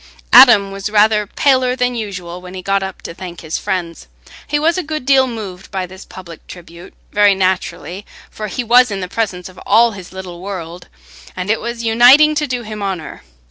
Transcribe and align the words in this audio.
Adam 0.33 0.71
was 0.71 0.89
rather 0.89 1.27
paler 1.27 1.75
than 1.75 1.93
usual 1.93 2.41
when 2.41 2.55
he 2.55 2.63
got 2.63 2.81
up 2.81 3.03
to 3.03 3.13
thank 3.13 3.41
his 3.41 3.59
friends. 3.59 4.07
He 4.47 4.57
was 4.57 4.75
a 4.75 4.81
good 4.81 5.05
deal 5.05 5.27
moved 5.27 5.69
by 5.69 5.85
this 5.85 6.05
public 6.05 6.47
tribute—very 6.47 7.35
naturally, 7.35 8.07
for 8.31 8.47
he 8.47 8.63
was 8.63 8.89
in 8.89 9.01
the 9.01 9.07
presence 9.07 9.47
of 9.47 9.59
all 9.63 9.91
his 9.91 10.11
little 10.11 10.41
world, 10.41 10.87
and 11.35 11.51
it 11.51 11.61
was 11.61 11.83
uniting 11.83 12.33
to 12.33 12.47
do 12.47 12.63
him 12.63 12.81
honour. 12.81 13.21